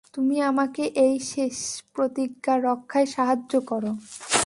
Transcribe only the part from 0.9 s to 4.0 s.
এই শেষ প্রতিজ্ঞা-রক্ষায় সাহায্য করো।